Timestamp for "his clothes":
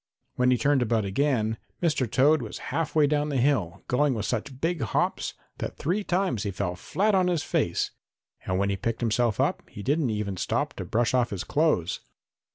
11.29-11.99